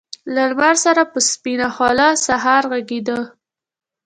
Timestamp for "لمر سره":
0.51-1.01